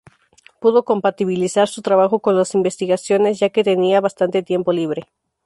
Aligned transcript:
Pudo 0.59 0.83
compatibilizar 0.83 1.67
su 1.67 1.83
trabajo 1.83 2.21
con 2.21 2.35
las 2.35 2.55
investigaciones, 2.55 3.37
ya 3.37 3.51
que 3.51 3.63
tenía 3.63 4.01
bastante 4.01 4.41
tiempo 4.41 4.73
libre. 4.73 5.03